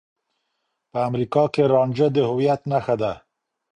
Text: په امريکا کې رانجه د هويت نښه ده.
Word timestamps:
په 0.91 0.97
امريکا 1.09 1.43
کې 1.53 1.63
رانجه 1.73 2.07
د 2.15 2.17
هويت 2.29 2.61
نښه 2.71 2.95
ده. 3.01 3.11